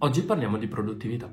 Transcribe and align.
Oggi 0.00 0.22
parliamo 0.22 0.58
di 0.58 0.68
produttività. 0.68 1.28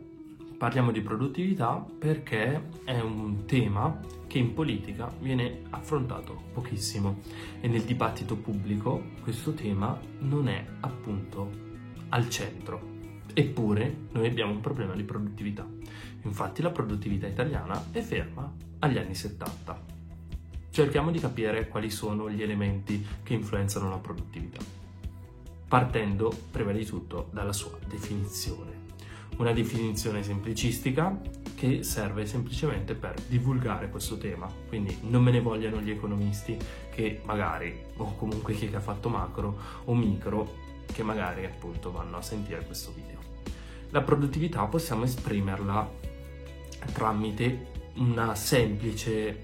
Parliamo 0.57 0.91
di 0.91 1.01
produttività 1.01 1.85
perché 1.99 2.69
è 2.83 2.99
un 2.99 3.45
tema 3.45 3.99
che 4.25 4.39
in 4.39 4.55
politica 4.55 5.13
viene 5.19 5.61
affrontato 5.69 6.45
pochissimo 6.51 7.19
e 7.61 7.67
nel 7.67 7.83
dibattito 7.83 8.35
pubblico 8.35 9.03
questo 9.21 9.53
tema 9.53 9.95
non 10.21 10.47
è 10.47 10.65
appunto 10.79 11.51
al 12.09 12.27
centro. 12.29 12.93
Eppure 13.35 14.07
noi 14.13 14.25
abbiamo 14.25 14.53
un 14.53 14.61
problema 14.61 14.95
di 14.95 15.03
produttività. 15.03 15.63
Infatti 16.23 16.63
la 16.63 16.71
produttività 16.71 17.27
italiana 17.27 17.91
è 17.91 18.01
ferma 18.01 18.51
agli 18.79 18.97
anni 18.97 19.13
70. 19.13 19.79
Cerchiamo 20.71 21.11
di 21.11 21.19
capire 21.19 21.67
quali 21.67 21.91
sono 21.91 22.31
gli 22.31 22.41
elementi 22.41 23.05
che 23.21 23.35
influenzano 23.35 23.89
la 23.89 23.99
produttività 23.99 24.74
partendo 25.67 26.33
prima 26.51 26.71
di 26.71 26.85
tutto 26.85 27.29
dalla 27.31 27.53
sua 27.53 27.77
definizione. 27.87 28.83
Una 29.37 29.51
definizione 29.51 30.23
semplicistica 30.23 31.19
che 31.55 31.83
serve 31.83 32.25
semplicemente 32.25 32.95
per 32.95 33.15
divulgare 33.27 33.89
questo 33.89 34.17
tema, 34.17 34.49
quindi 34.67 34.97
non 35.01 35.23
me 35.23 35.31
ne 35.31 35.41
vogliano 35.41 35.81
gli 35.81 35.89
economisti 35.89 36.57
che 36.89 37.21
magari, 37.25 37.83
o 37.97 38.15
comunque 38.15 38.53
chi 38.53 38.69
ha 38.73 38.79
fatto 38.79 39.09
macro 39.09 39.57
o 39.85 39.95
micro, 39.95 40.63
che 40.85 41.03
magari 41.03 41.45
appunto 41.45 41.91
vanno 41.91 42.17
a 42.17 42.21
sentire 42.21 42.65
questo 42.65 42.93
video. 42.95 43.19
La 43.89 44.01
produttività 44.01 44.63
possiamo 44.65 45.03
esprimerla 45.03 45.89
tramite 46.93 47.71
una 47.95 48.35
semplice 48.35 49.41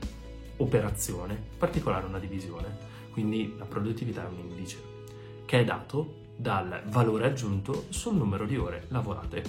operazione, 0.58 1.34
in 1.34 1.58
particolare 1.58 2.06
una 2.06 2.20
divisione. 2.20 2.90
Quindi 3.12 3.56
la 3.58 3.66
produttività 3.66 4.26
è 4.26 4.30
un 4.30 4.40
indice 4.40 4.91
che 5.52 5.60
è 5.60 5.64
dato 5.66 6.20
dal 6.38 6.82
valore 6.86 7.26
aggiunto 7.26 7.88
sul 7.90 8.16
numero 8.16 8.46
di 8.46 8.56
ore 8.56 8.86
lavorate. 8.88 9.44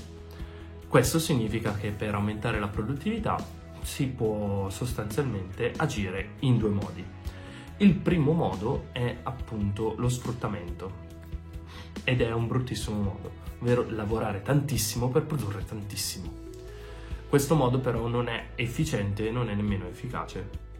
Questo 0.88 1.20
significa 1.20 1.77
che 1.77 1.92
per 1.92 2.12
aumentare 2.15 2.59
la 2.59 2.66
produttività 2.66 3.36
si 3.83 4.08
può 4.08 4.69
sostanzialmente 4.69 5.73
agire 5.77 6.30
in 6.41 6.58
due 6.58 6.70
modi. 6.70 7.05
Il 7.77 7.95
primo 7.95 8.33
modo 8.33 8.89
è 8.91 9.19
appunto 9.23 9.95
lo 9.97 10.08
sfruttamento 10.08 10.92
ed 12.03 12.20
è 12.20 12.33
un 12.33 12.48
bruttissimo 12.48 13.00
modo, 13.00 13.30
ovvero 13.61 13.89
lavorare 13.89 14.42
tantissimo 14.42 15.08
per 15.08 15.23
produrre 15.23 15.64
tantissimo. 15.64 16.33
Questo 17.28 17.55
modo 17.55 17.78
però 17.78 18.08
non 18.08 18.27
è 18.27 18.48
efficiente 18.56 19.28
e 19.28 19.30
non 19.30 19.48
è 19.48 19.55
nemmeno 19.55 19.86
efficace 19.86 20.72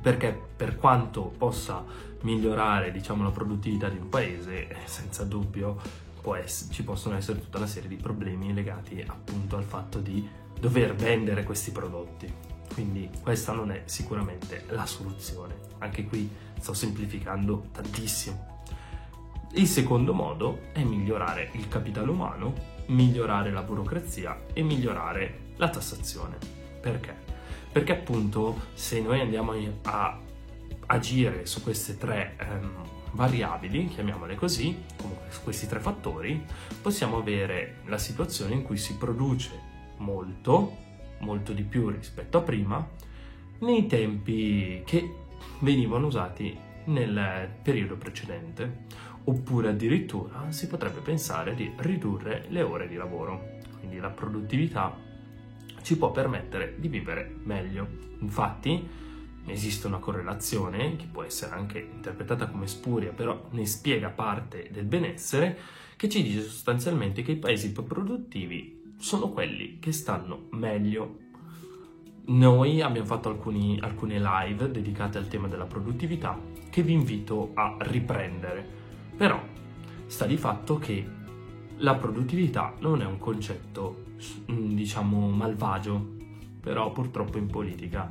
perché 0.00 0.38
per 0.56 0.76
quanto 0.76 1.22
possa 1.22 1.84
migliorare 2.22 2.90
diciamo, 2.90 3.22
la 3.22 3.30
produttività 3.30 3.88
di 3.88 3.98
un 3.98 4.08
paese, 4.08 4.68
senza 4.84 5.24
dubbio 5.24 6.06
essere, 6.34 6.72
ci 6.72 6.84
possono 6.84 7.16
essere 7.16 7.40
tutta 7.40 7.58
una 7.58 7.66
serie 7.66 7.88
di 7.88 7.96
problemi 7.96 8.52
legati 8.52 9.02
appunto 9.06 9.56
al 9.56 9.64
fatto 9.64 9.98
di 9.98 10.28
dover 10.58 10.94
vendere 10.94 11.44
questi 11.44 11.70
prodotti. 11.70 12.32
Quindi 12.72 13.10
questa 13.22 13.52
non 13.52 13.70
è 13.70 13.82
sicuramente 13.86 14.64
la 14.68 14.86
soluzione. 14.86 15.56
Anche 15.78 16.04
qui 16.04 16.30
sto 16.60 16.74
semplificando 16.74 17.68
tantissimo. 17.72 18.56
Il 19.52 19.66
secondo 19.66 20.12
modo 20.12 20.60
è 20.72 20.82
migliorare 20.82 21.50
il 21.54 21.68
capitale 21.68 22.10
umano, 22.10 22.52
migliorare 22.88 23.50
la 23.50 23.62
burocrazia 23.62 24.42
e 24.52 24.62
migliorare 24.62 25.52
la 25.56 25.70
tassazione. 25.70 26.36
Perché? 26.80 27.37
Perché 27.70 27.92
appunto 27.92 28.66
se 28.74 29.00
noi 29.00 29.20
andiamo 29.20 29.52
a 29.82 30.18
agire 30.86 31.46
su 31.46 31.62
queste 31.62 31.96
tre 31.96 32.36
ehm, 32.38 32.70
variabili, 33.12 33.88
chiamiamole 33.88 34.34
così, 34.34 34.76
comunque 34.96 35.30
su 35.30 35.42
questi 35.42 35.66
tre 35.66 35.80
fattori, 35.80 36.44
possiamo 36.80 37.18
avere 37.18 37.76
la 37.86 37.98
situazione 37.98 38.54
in 38.54 38.62
cui 38.62 38.76
si 38.76 38.96
produce 38.96 39.50
molto, 39.98 40.76
molto 41.20 41.52
di 41.52 41.62
più 41.62 41.88
rispetto 41.88 42.38
a 42.38 42.42
prima, 42.42 42.86
nei 43.60 43.86
tempi 43.86 44.82
che 44.84 45.14
venivano 45.60 46.06
usati 46.06 46.56
nel 46.84 47.50
periodo 47.62 47.96
precedente, 47.96 48.84
oppure 49.24 49.68
addirittura 49.68 50.50
si 50.50 50.68
potrebbe 50.68 51.00
pensare 51.00 51.54
di 51.54 51.70
ridurre 51.76 52.46
le 52.48 52.62
ore 52.62 52.88
di 52.88 52.96
lavoro, 52.96 53.56
quindi 53.78 53.98
la 53.98 54.08
produttività 54.08 55.06
ci 55.88 55.96
può 55.96 56.10
permettere 56.10 56.74
di 56.76 56.88
vivere 56.88 57.36
meglio. 57.44 57.86
Infatti 58.18 58.86
esiste 59.46 59.86
una 59.86 59.96
correlazione, 59.96 60.96
che 60.96 61.06
può 61.10 61.22
essere 61.22 61.54
anche 61.54 61.78
interpretata 61.78 62.46
come 62.48 62.66
spuria, 62.66 63.10
però 63.12 63.48
ne 63.52 63.64
spiega 63.64 64.10
parte 64.10 64.68
del 64.70 64.84
benessere, 64.84 65.58
che 65.96 66.10
ci 66.10 66.22
dice 66.22 66.42
sostanzialmente 66.42 67.22
che 67.22 67.32
i 67.32 67.36
paesi 67.36 67.72
più 67.72 67.84
produttivi 67.84 68.96
sono 68.98 69.30
quelli 69.30 69.78
che 69.78 69.92
stanno 69.92 70.48
meglio. 70.50 71.20
Noi 72.26 72.82
abbiamo 72.82 73.06
fatto 73.06 73.30
alcuni, 73.30 73.78
alcune 73.80 74.20
live 74.20 74.70
dedicate 74.70 75.16
al 75.16 75.28
tema 75.28 75.48
della 75.48 75.64
produttività 75.64 76.38
che 76.68 76.82
vi 76.82 76.92
invito 76.92 77.52
a 77.54 77.78
riprendere. 77.78 78.62
Però 79.16 79.42
sta 80.04 80.26
di 80.26 80.36
fatto 80.36 80.76
che 80.76 81.16
la 81.78 81.94
produttività 81.94 82.74
non 82.80 83.02
è 83.02 83.04
un 83.04 83.18
concetto, 83.18 84.04
mm, 84.50 84.74
diciamo, 84.74 85.28
malvagio, 85.30 86.16
però 86.60 86.92
purtroppo 86.92 87.38
in 87.38 87.46
politica 87.46 88.08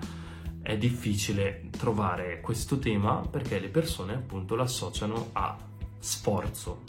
è 0.62 0.78
difficile 0.78 1.70
trovare 1.72 2.42
questo 2.42 2.80
tema 2.80 3.22
perché 3.30 3.60
le 3.60 3.70
persone 3.70 4.14
appunto 4.14 4.56
lo 4.56 4.64
associano 4.64 5.30
a 5.34 5.58
sforzo 6.00 6.84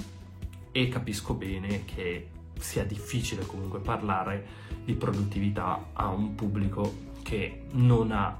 e 0.72 0.88
capisco 0.88 1.34
bene 1.34 1.84
che 1.84 2.28
sia 2.58 2.84
difficile 2.84 3.46
comunque 3.46 3.78
parlare 3.80 4.46
di 4.84 4.94
produttività 4.94 5.90
a 5.92 6.08
un 6.08 6.34
pubblico 6.34 7.06
che 7.22 7.66
non 7.72 8.10
ha 8.10 8.36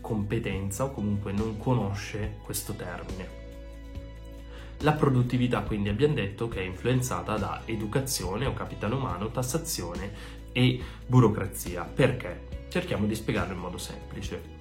competenza 0.00 0.84
o 0.84 0.92
comunque 0.92 1.32
non 1.32 1.58
conosce 1.58 2.38
questo 2.42 2.72
termine. 2.74 3.47
La 4.82 4.92
produttività 4.92 5.62
quindi 5.62 5.88
abbiamo 5.88 6.14
detto 6.14 6.46
che 6.46 6.60
è 6.60 6.64
influenzata 6.64 7.36
da 7.36 7.62
educazione 7.64 8.46
o 8.46 8.54
capitale 8.54 8.94
umano, 8.94 9.30
tassazione 9.30 10.12
e 10.52 10.80
burocrazia. 11.04 11.82
Perché? 11.82 12.66
Cerchiamo 12.68 13.06
di 13.06 13.16
spiegarlo 13.16 13.54
in 13.54 13.58
modo 13.58 13.76
semplice. 13.76 14.56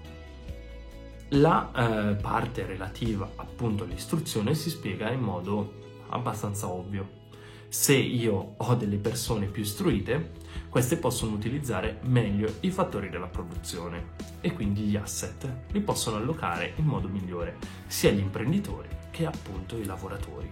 La 1.32 1.72
eh, 1.72 2.16
parte 2.16 2.66
relativa 2.66 3.30
appunto 3.36 3.84
all'istruzione 3.84 4.56
si 4.56 4.72
spiega 4.72 5.12
in 5.12 5.20
modo 5.20 5.74
abbastanza 6.10 6.68
ovvio. 6.68 7.26
Se 7.70 7.94
io 7.94 8.56
ho 8.58 8.76
delle 8.76 8.98
persone 8.98 9.46
più 9.46 9.62
istruite, 9.62 10.32
queste 10.70 10.98
possono 10.98 11.34
utilizzare 11.34 12.00
meglio 12.04 12.52
i 12.62 12.72
fattori 12.72 13.10
della 13.10 13.28
produzione 13.28 14.16
e 14.42 14.52
quindi 14.54 14.84
gli 14.84 14.96
asset 14.96 15.66
li 15.74 15.82
possono 15.82 16.16
allocare 16.16 16.74
in 16.78 16.86
modo 16.86 17.08
migliore 17.08 17.58
sia 17.86 18.10
gli 18.10 18.20
imprenditori 18.20 18.88
che 19.18 19.26
appunto 19.26 19.76
i 19.78 19.86
lavoratori. 19.86 20.48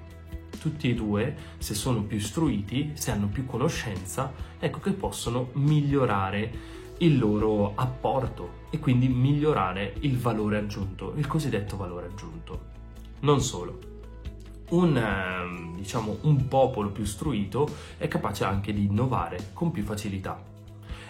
Tutti 0.60 0.90
e 0.90 0.96
due, 0.96 1.36
se 1.60 1.76
sono 1.76 2.02
più 2.02 2.18
istruiti, 2.18 2.94
se 2.96 3.12
hanno 3.12 3.28
più 3.28 3.46
conoscenza, 3.46 4.34
ecco 4.58 4.80
che 4.80 4.94
possono 4.94 5.50
migliorare 5.54 6.74
il 6.98 7.20
loro 7.20 7.74
apporto 7.76 8.64
e 8.72 8.80
quindi 8.80 9.08
migliorare 9.08 9.94
il 10.00 10.18
valore 10.18 10.58
aggiunto, 10.58 11.14
il 11.16 11.28
cosiddetto 11.28 11.78
valore 11.78 12.08
aggiunto. 12.08 12.74
Non 13.20 13.40
solo, 13.40 13.78
un, 14.70 14.98
ehm, 14.98 15.76
diciamo, 15.76 16.18
un 16.22 16.48
popolo 16.48 16.90
più 16.90 17.04
istruito 17.04 17.68
è 18.00 18.08
capace 18.08 18.46
anche 18.46 18.74
di 18.74 18.86
innovare 18.86 19.52
con 19.54 19.70
più 19.70 19.84
facilità, 19.84 20.42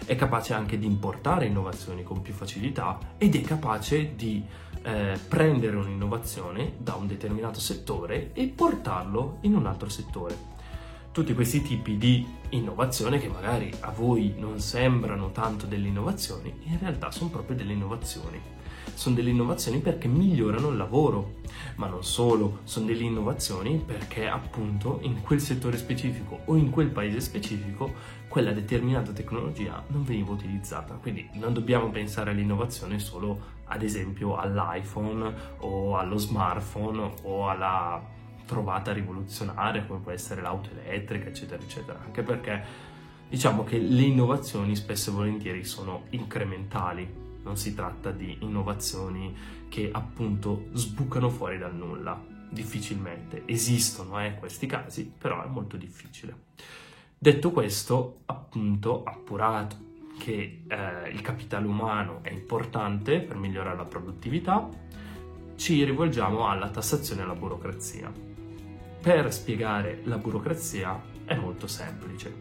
è 0.06 0.14
capace 0.14 0.54
anche 0.54 0.78
di 0.78 0.86
importare 0.86 1.46
innovazioni 1.46 2.02
con 2.02 2.22
più 2.22 2.32
facilità 2.32 2.98
ed 3.18 3.34
è 3.34 3.40
capace 3.42 4.14
di 4.14 4.42
eh, 4.82 5.18
prendere 5.28 5.76
un'innovazione 5.76 6.74
da 6.78 6.94
un 6.94 7.08
determinato 7.08 7.58
settore 7.58 8.30
e 8.32 8.46
portarlo 8.46 9.38
in 9.42 9.56
un 9.56 9.66
altro 9.66 9.88
settore. 9.88 10.54
Tutti 11.10 11.34
questi 11.34 11.60
tipi 11.62 11.96
di 11.96 12.24
innovazione 12.50 13.18
che 13.18 13.28
magari 13.28 13.72
a 13.80 13.90
voi 13.90 14.34
non 14.38 14.60
sembrano 14.60 15.32
tanto 15.32 15.66
delle 15.66 15.88
innovazioni, 15.88 16.54
in 16.64 16.78
realtà 16.78 17.10
sono 17.10 17.30
proprio 17.30 17.56
delle 17.56 17.72
innovazioni. 17.72 18.40
Sono 18.94 19.14
delle 19.14 19.30
innovazioni 19.30 19.78
perché 19.78 20.08
migliorano 20.08 20.68
il 20.68 20.76
lavoro, 20.76 21.34
ma 21.76 21.86
non 21.86 22.02
solo, 22.02 22.60
sono 22.64 22.86
delle 22.86 23.02
innovazioni 23.02 23.82
perché 23.84 24.26
appunto 24.26 24.98
in 25.02 25.20
quel 25.22 25.40
settore 25.40 25.76
specifico 25.76 26.40
o 26.46 26.56
in 26.56 26.70
quel 26.70 26.88
paese 26.88 27.20
specifico 27.20 27.92
quella 28.28 28.52
determinata 28.52 29.12
tecnologia 29.12 29.82
non 29.88 30.04
veniva 30.04 30.32
utilizzata. 30.32 30.94
Quindi 30.94 31.28
non 31.34 31.52
dobbiamo 31.52 31.90
pensare 31.90 32.30
all'innovazione 32.30 32.98
solo 32.98 33.54
ad 33.64 33.82
esempio 33.82 34.36
all'iPhone 34.36 35.34
o 35.58 35.96
allo 35.96 36.16
smartphone 36.16 37.14
o 37.22 37.48
alla 37.48 38.02
trovata 38.46 38.92
rivoluzionaria 38.92 39.84
come 39.84 40.00
può 40.00 40.12
essere 40.12 40.40
l'auto 40.40 40.70
elettrica 40.84 41.28
eccetera 41.28 41.62
eccetera. 41.62 42.00
Anche 42.02 42.22
perché 42.22 42.64
diciamo 43.28 43.64
che 43.64 43.78
le 43.78 44.02
innovazioni 44.02 44.76
spesso 44.76 45.10
e 45.10 45.14
volentieri 45.14 45.64
sono 45.64 46.04
incrementali 46.10 47.24
non 47.46 47.56
si 47.56 47.74
tratta 47.74 48.10
di 48.10 48.36
innovazioni 48.40 49.34
che 49.68 49.88
appunto 49.90 50.66
sbucano 50.72 51.30
fuori 51.30 51.56
dal 51.56 51.74
nulla 51.74 52.22
difficilmente 52.50 53.42
esistono 53.46 54.22
eh, 54.22 54.34
questi 54.34 54.66
casi 54.66 55.10
però 55.18 55.42
è 55.42 55.48
molto 55.48 55.76
difficile 55.76 56.44
Detto 57.18 57.50
questo, 57.50 58.20
appunto, 58.26 59.02
appurato 59.02 59.76
che 60.18 60.64
eh, 60.68 61.08
il 61.10 61.22
capitale 61.22 61.66
umano 61.66 62.18
è 62.22 62.30
importante 62.30 63.20
per 63.20 63.36
migliorare 63.36 63.76
la 63.76 63.84
produttività, 63.84 64.68
ci 65.56 65.82
rivolgiamo 65.82 66.46
alla 66.46 66.68
tassazione 66.68 67.22
e 67.22 67.24
alla 67.24 67.34
burocrazia. 67.34 68.12
Per 69.00 69.32
spiegare 69.32 70.02
la 70.04 70.18
burocrazia 70.18 71.02
è 71.24 71.34
molto 71.36 71.66
semplice. 71.66 72.34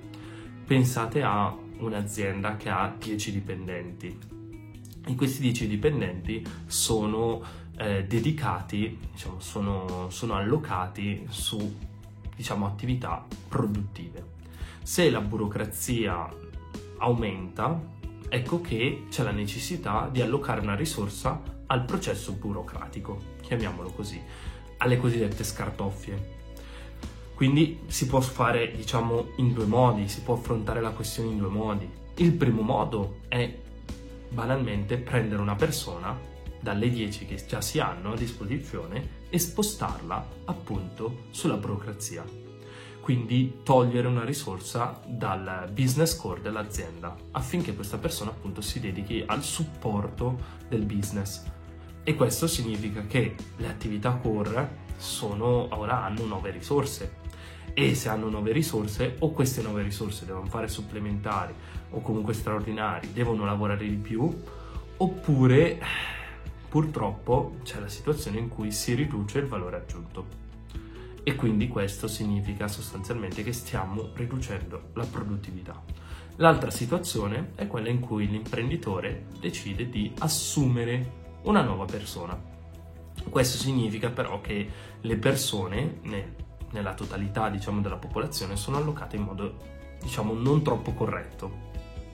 Pensate 0.66 1.24
a 1.24 1.56
un'azienda 1.78 2.58
che 2.58 2.70
ha 2.70 2.94
10 2.98 3.32
dipendenti 3.32 4.20
e 5.06 5.16
questi 5.16 5.42
10 5.42 5.68
dipendenti 5.68 6.44
sono 6.66 7.42
eh, 7.78 8.06
dedicati, 8.06 8.98
diciamo, 9.12 9.40
sono, 9.40 10.10
sono 10.10 10.36
allocati 10.36 11.26
su 11.30 11.78
diciamo, 12.36 12.66
attività 12.66 13.26
produttive. 13.48 14.34
Se 14.82 15.10
la 15.10 15.22
burocrazia 15.22 16.28
aumenta, 17.00 17.80
ecco 18.28 18.62
che 18.62 19.06
c'è 19.10 19.24
la 19.24 19.32
necessità 19.32 20.10
di 20.12 20.22
allocare 20.22 20.62
una 20.62 20.76
risorsa 20.76 21.42
al 21.68 21.86
processo 21.86 22.34
burocratico, 22.34 23.34
chiamiamolo 23.42 23.92
così, 23.92 24.22
alle 24.78 24.98
cosiddette 24.98 25.44
scartoffie. 25.44 26.34
Quindi 27.34 27.82
si 27.88 28.08
può 28.08 28.22
fare, 28.22 28.72
diciamo, 28.76 29.32
in 29.38 29.54
due 29.54 29.66
modi, 29.66 30.08
si 30.08 30.22
può 30.22 30.36
affrontare 30.36 30.80
la 30.82 30.92
questione 30.92 31.32
in 31.32 31.38
due 31.38 31.50
modi. 31.50 31.90
Il 32.18 32.32
primo 32.32 32.62
modo 32.62 33.20
è 33.28 33.54
banalmente 34.30 34.98
prendere 34.98 35.42
una 35.42 35.56
persona 35.56 36.18
dalle 36.60 36.90
10 36.90 37.26
che 37.26 37.44
già 37.46 37.62
si 37.62 37.80
hanno 37.80 38.14
a 38.14 38.18
disposizione 38.18 39.24
e 39.30 39.38
spostarla 39.38 40.28
appunto 40.46 41.26
sulla 41.30 41.58
burocrazia 41.58 42.44
quindi 43.06 43.60
togliere 43.62 44.08
una 44.08 44.24
risorsa 44.24 45.00
dal 45.06 45.70
business 45.72 46.18
core 46.18 46.42
dell'azienda 46.42 47.16
affinché 47.34 47.76
questa 47.76 48.00
persona 48.00 48.32
appunto 48.32 48.62
si 48.62 48.80
dedichi 48.80 49.24
al 49.24 49.44
supporto 49.44 50.36
del 50.68 50.86
business. 50.86 51.44
E 52.04 52.16
questo 52.16 52.48
significa 52.48 53.06
che 53.06 53.36
le 53.58 53.68
attività 53.68 54.14
core 54.14 54.78
sono, 54.98 55.68
ora 55.78 56.04
hanno 56.04 56.26
nuove 56.26 56.50
risorse 56.50 57.18
e 57.78 57.94
se 57.94 58.08
hanno 58.08 58.30
nuove 58.30 58.54
risorse 58.54 59.18
o 59.20 59.32
queste 59.32 59.62
nuove 59.62 59.84
risorse 59.84 60.26
devono 60.26 60.46
fare 60.46 60.70
supplementari 60.70 61.54
o 61.90 62.00
comunque 62.00 62.34
straordinari, 62.34 63.12
devono 63.12 63.44
lavorare 63.44 63.86
di 63.86 63.98
più 63.98 64.34
oppure 64.98 65.80
purtroppo 66.70 67.58
c'è 67.64 67.82
la 67.82 67.90
situazione 67.90 68.40
in 68.40 68.48
cui 68.48 68.72
si 68.72 68.94
riduce 68.94 69.40
il 69.40 69.48
valore 69.48 69.76
aggiunto 69.76 70.44
e 71.22 71.36
quindi 71.36 71.68
questo 71.68 72.08
significa 72.08 72.70
sostanzialmente 72.70 73.44
che 73.44 73.52
stiamo 73.52 74.12
riducendo 74.14 74.92
la 74.94 75.06
produttività. 75.06 75.84
L'altra 76.38 76.72
situazione 76.72 77.52
è 77.56 77.68
quella 77.68 77.90
in 77.90 78.00
cui 78.00 78.28
l'imprenditore 78.28 79.26
decide 79.38 79.90
di 79.90 80.14
assumere 80.20 81.24
una 81.42 81.62
nuova 81.62 81.86
persona. 81.86 82.40
Questo 83.28 83.58
significa 83.58 84.12
però 84.12 84.40
che 84.40 84.70
le 85.02 85.18
persone 85.18 85.98
ne, 86.04 86.36
nella 86.76 86.94
totalità 86.94 87.50
diciamo, 87.50 87.80
della 87.80 87.96
popolazione 87.96 88.58
sono 88.58 88.78
allocate 88.78 89.16
in 89.16 89.24
modo 89.24 89.58
diciamo 90.02 90.34
non 90.34 90.62
troppo 90.62 90.94
corretto. 90.94 91.64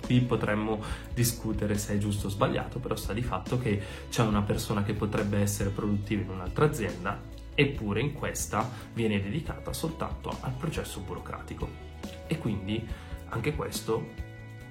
Qui 0.05 0.21
potremmo 0.21 0.81
discutere 1.13 1.77
se 1.77 1.95
è 1.95 1.97
giusto 1.97 2.27
o 2.27 2.29
sbagliato, 2.29 2.79
però 2.79 2.95
sta 2.95 3.13
di 3.13 3.21
fatto 3.21 3.57
che 3.57 3.81
c'è 4.09 4.23
una 4.23 4.41
persona 4.41 4.83
che 4.83 4.93
potrebbe 4.93 5.39
essere 5.39 5.69
produttiva 5.69 6.21
in 6.21 6.29
un'altra 6.29 6.65
azienda 6.65 7.19
eppure 7.53 8.01
in 8.01 8.13
questa 8.13 8.67
viene 8.93 9.21
dedicata 9.21 9.73
soltanto 9.73 10.35
al 10.41 10.53
processo 10.53 11.01
burocratico. 11.01 11.67
E 12.27 12.37
quindi 12.37 12.87
anche 13.29 13.55
questo 13.55 14.09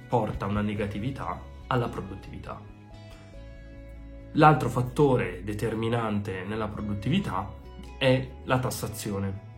porta 0.07 0.45
una 0.45 0.61
negatività 0.61 1.41
alla 1.67 1.87
produttività. 1.87 2.59
L'altro 4.35 4.69
fattore 4.69 5.43
determinante 5.43 6.43
nella 6.45 6.67
produttività 6.67 7.53
è 7.97 8.27
la 8.45 8.59
tassazione. 8.59 9.50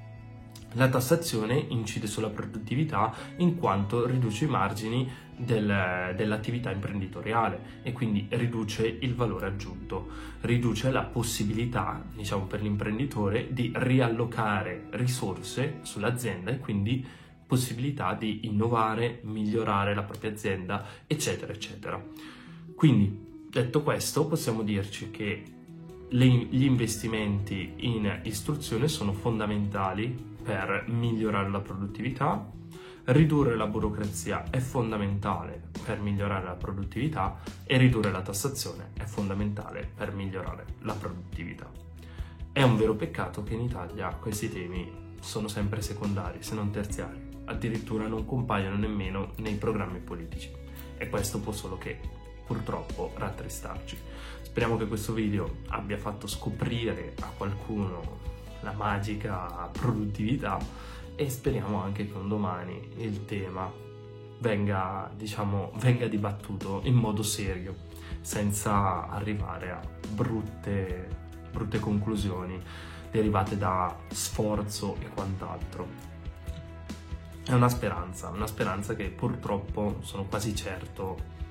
La 0.73 0.89
tassazione 0.89 1.65
incide 1.69 2.07
sulla 2.07 2.29
produttività 2.29 3.13
in 3.37 3.55
quanto 3.57 4.05
riduce 4.07 4.45
i 4.45 4.47
margini 4.47 5.07
del, 5.35 6.13
dell'attività 6.15 6.71
imprenditoriale 6.71 7.81
e 7.83 7.91
quindi 7.91 8.25
riduce 8.29 8.87
il 8.87 9.13
valore 9.13 9.47
aggiunto, 9.47 10.09
riduce 10.41 10.91
la 10.91 11.03
possibilità, 11.03 12.03
diciamo, 12.15 12.45
per 12.45 12.61
l'imprenditore 12.61 13.53
di 13.53 13.71
riallocare 13.75 14.87
risorse 14.91 15.79
sull'azienda 15.81 16.51
e 16.51 16.59
quindi 16.59 17.05
possibilità 17.45 18.15
di 18.15 18.47
innovare, 18.47 19.19
migliorare 19.23 19.93
la 19.93 20.03
propria 20.03 20.31
azienda, 20.31 20.85
eccetera, 21.05 21.53
eccetera. 21.53 22.03
Quindi, 22.75 23.45
detto 23.49 23.83
questo, 23.83 24.25
possiamo 24.25 24.63
dirci 24.63 25.11
che 25.11 25.43
le, 26.13 26.25
gli 26.25 26.63
investimenti 26.63 27.73
in 27.77 28.21
istruzione 28.23 28.87
sono 28.87 29.13
fondamentali 29.13 30.31
per 30.43 30.85
migliorare 30.87 31.49
la 31.49 31.59
produttività, 31.59 32.49
ridurre 33.05 33.55
la 33.55 33.67
burocrazia 33.67 34.49
è 34.49 34.59
fondamentale 34.59 35.61
per 35.83 35.99
migliorare 35.99 36.45
la 36.45 36.53
produttività 36.53 37.39
e 37.63 37.77
ridurre 37.77 38.11
la 38.11 38.21
tassazione 38.21 38.91
è 38.97 39.03
fondamentale 39.03 39.89
per 39.95 40.13
migliorare 40.13 40.65
la 40.81 40.93
produttività. 40.93 41.69
È 42.51 42.61
un 42.61 42.77
vero 42.77 42.93
peccato 42.95 43.43
che 43.43 43.55
in 43.55 43.61
Italia 43.61 44.09
questi 44.13 44.49
temi 44.49 45.01
sono 45.19 45.47
sempre 45.47 45.81
secondari, 45.81 46.43
se 46.43 46.53
non 46.53 46.69
terziari, 46.69 47.29
addirittura 47.45 48.07
non 48.07 48.25
compaiono 48.25 48.77
nemmeno 48.77 49.31
nei 49.37 49.55
programmi 49.55 49.99
politici 49.99 50.51
e 50.97 51.09
questo 51.09 51.39
può 51.39 51.51
solo 51.51 51.77
che 51.77 52.21
purtroppo 52.45 53.11
rattristarci. 53.15 53.97
Speriamo 54.41 54.77
che 54.77 54.87
questo 54.87 55.13
video 55.13 55.57
abbia 55.69 55.97
fatto 55.97 56.27
scoprire 56.27 57.15
a 57.21 57.31
qualcuno 57.35 58.19
la 58.61 58.71
magica 58.71 59.69
produttività 59.71 60.57
e 61.15 61.29
speriamo 61.29 61.81
anche 61.81 62.07
che 62.07 62.17
un 62.17 62.27
domani 62.27 62.89
il 62.97 63.25
tema 63.25 63.71
venga, 64.39 65.09
diciamo, 65.15 65.71
venga 65.75 66.07
dibattuto 66.07 66.81
in 66.83 66.95
modo 66.95 67.23
serio, 67.23 67.75
senza 68.21 69.07
arrivare 69.07 69.71
a 69.71 69.79
brutte, 70.09 71.07
brutte 71.51 71.79
conclusioni 71.79 72.61
derivate 73.09 73.57
da 73.57 73.95
sforzo 74.07 74.97
e 74.99 75.07
quant'altro. 75.09 76.11
È 77.45 77.53
una 77.53 77.69
speranza, 77.69 78.29
una 78.29 78.47
speranza 78.47 78.95
che 78.95 79.09
purtroppo 79.09 79.97
sono 80.01 80.23
quasi 80.25 80.55
certo 80.55 81.41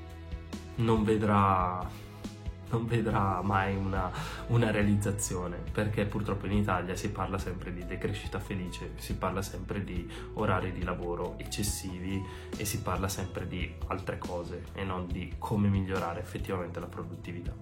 non 0.77 1.05
vedrà 1.05 2.01
non 2.73 2.87
vedrà 2.87 3.43
mai 3.43 3.77
una, 3.77 4.11
una, 4.49 4.71
realizzazione, 4.71 5.59
perché 5.73 6.07
purtroppo 6.07 6.47
in 6.47 6.53
Italia 6.53 6.97
si 6.97 7.11
parla 7.11 7.39
sempre 7.39 7.73
di 7.73 7.85
decrescita 7.85 8.41
felice, 8.41 8.93
si 8.97 9.15
parla 9.17 9.43
sempre 9.43 9.85
di 9.85 10.11
orari 10.35 10.73
di 10.73 10.83
lavoro 10.83 11.35
eccessivi 11.37 12.23
e 12.57 12.65
si 12.65 12.81
parla 12.81 13.09
sempre 13.09 13.47
di 13.47 13.73
altre 13.89 14.19
cose 14.19 14.65
e 14.73 14.85
non 14.85 15.07
di 15.07 15.35
come 15.39 15.69
migliorare 15.69 16.21
effettivamente 16.21 16.81
la 16.81 16.87
produttività. 16.87 17.53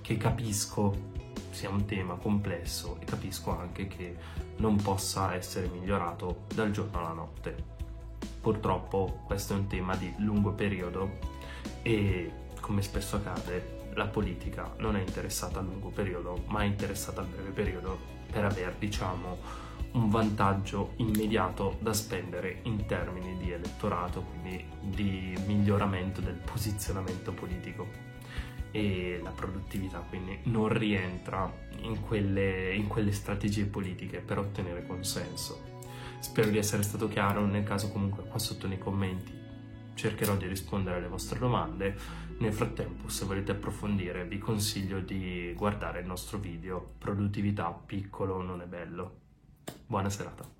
Che 0.00 0.16
capisco 0.16 1.18
sia 1.50 1.68
un 1.68 1.84
tema 1.84 2.14
complesso 2.14 2.96
e 3.00 3.04
capisco 3.04 3.56
anche 3.56 3.88
che 3.88 4.16
non 4.58 4.76
possa 4.76 5.34
essere 5.34 5.66
migliorato 5.68 6.44
dal 6.54 6.70
giorno 6.70 7.00
alla 7.00 7.12
notte. 7.12 7.78
Purtroppo 8.40 9.22
questo 9.26 9.54
è 9.54 9.56
un 9.56 9.66
tema 9.66 9.96
di 9.96 10.12
lungo 10.18 10.52
periodo 10.52 11.18
e 11.82 12.32
come 12.60 12.82
spesso 12.82 13.16
accade 13.16 13.78
la 13.94 14.06
politica 14.06 14.72
non 14.78 14.96
è 14.96 15.00
interessata 15.00 15.58
a 15.58 15.62
lungo 15.62 15.88
periodo, 15.88 16.44
ma 16.46 16.62
è 16.62 16.64
interessata 16.64 17.20
a 17.20 17.24
breve 17.24 17.50
periodo 17.50 17.98
per 18.30 18.44
avere, 18.44 18.76
diciamo, 18.78 19.38
un 19.92 20.08
vantaggio 20.08 20.92
immediato 20.96 21.76
da 21.80 21.92
spendere 21.92 22.60
in 22.62 22.86
termini 22.86 23.36
di 23.36 23.50
elettorato, 23.50 24.22
quindi 24.22 24.64
di 24.80 25.36
miglioramento 25.46 26.20
del 26.20 26.34
posizionamento 26.36 27.32
politico. 27.32 28.08
E 28.72 29.18
la 29.20 29.30
produttività 29.30 29.98
quindi 29.98 30.38
non 30.44 30.68
rientra 30.68 31.52
in 31.80 32.00
quelle, 32.02 32.72
in 32.72 32.86
quelle 32.86 33.10
strategie 33.10 33.64
politiche 33.64 34.20
per 34.20 34.38
ottenere 34.38 34.86
consenso. 34.86 35.78
Spero 36.20 36.50
di 36.50 36.58
essere 36.58 36.84
stato 36.84 37.08
chiaro, 37.08 37.44
nel 37.46 37.64
caso 37.64 37.90
comunque 37.90 38.22
qua 38.22 38.38
sotto 38.38 38.68
nei 38.68 38.78
commenti 38.78 39.39
cercherò 39.94 40.36
di 40.36 40.46
rispondere 40.46 40.96
alle 40.96 41.08
vostre 41.08 41.38
domande. 41.38 41.96
Nel 42.38 42.52
frattempo, 42.52 43.08
se 43.08 43.24
volete 43.24 43.52
approfondire, 43.52 44.26
vi 44.26 44.38
consiglio 44.38 45.00
di 45.00 45.52
guardare 45.56 46.00
il 46.00 46.06
nostro 46.06 46.38
video 46.38 46.94
Produttività 46.98 47.70
piccolo 47.70 48.42
non 48.42 48.62
è 48.62 48.66
bello. 48.66 49.18
Buona 49.86 50.08
serata. 50.08 50.59